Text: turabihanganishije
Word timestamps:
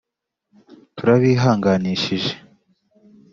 turabihanganishije 0.95 2.31